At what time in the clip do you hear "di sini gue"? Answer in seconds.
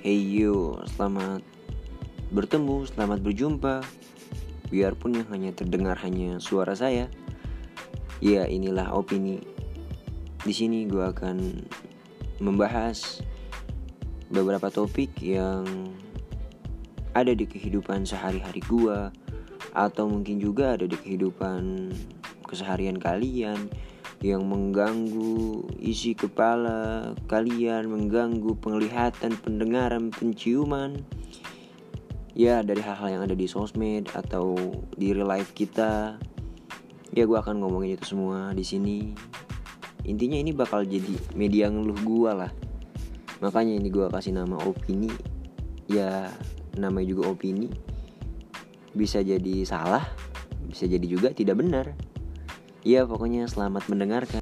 10.40-11.04